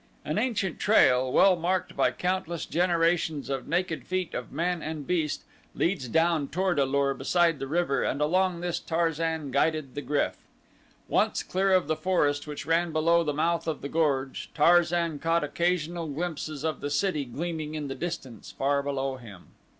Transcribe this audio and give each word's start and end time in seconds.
An 0.25 0.39
ancient 0.39 0.79
trail, 0.79 1.31
well 1.31 1.55
marked 1.55 1.95
by 1.95 2.09
countless 2.09 2.65
generations 2.65 3.51
of 3.51 3.67
naked 3.67 4.03
feet 4.03 4.33
of 4.33 4.51
man 4.51 4.81
and 4.81 5.05
beast, 5.05 5.43
leads 5.75 6.07
down 6.07 6.47
toward 6.47 6.79
A 6.79 6.85
lur 6.87 7.13
beside 7.13 7.59
the 7.59 7.67
river, 7.67 8.01
and 8.01 8.19
along 8.19 8.61
this 8.61 8.79
Tarzan 8.79 9.51
guided 9.51 9.93
the 9.93 10.01
GRYF. 10.01 10.37
Once 11.07 11.43
clear 11.43 11.71
of 11.71 11.85
the 11.85 11.95
forest 11.95 12.47
which 12.47 12.65
ran 12.65 12.91
below 12.91 13.23
the 13.23 13.31
mouth 13.31 13.67
of 13.67 13.81
the 13.83 13.89
gorge, 13.89 14.49
Tarzan 14.55 15.19
caught 15.19 15.43
occasional 15.43 16.07
glimpses 16.07 16.63
of 16.63 16.81
the 16.81 16.89
city 16.89 17.23
gleaming 17.23 17.75
in 17.75 17.87
the 17.87 17.93
distance 17.93 18.49
far 18.49 18.81
below 18.81 19.17
him. 19.17 19.49